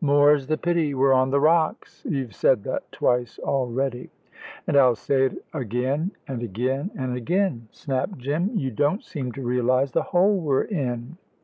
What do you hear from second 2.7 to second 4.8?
twice already." "An'